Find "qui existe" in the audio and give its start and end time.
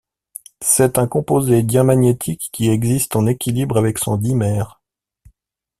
2.51-3.15